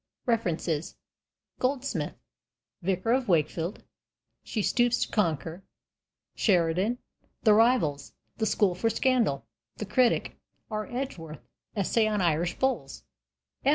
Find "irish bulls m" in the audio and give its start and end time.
12.19-13.69